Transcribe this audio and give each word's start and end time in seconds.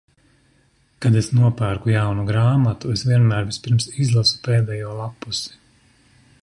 Kad 1.05 1.19
es 1.19 1.27
nopērku 1.39 1.91
jaunu 1.95 2.25
grāmatu, 2.31 2.95
es 2.97 3.05
vienmēr 3.11 3.47
vispirms 3.51 3.89
izlasu 4.07 4.43
pēdējo 4.49 4.97
lappusi. 5.03 5.59